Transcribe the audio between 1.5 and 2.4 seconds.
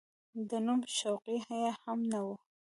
یې هم نه و.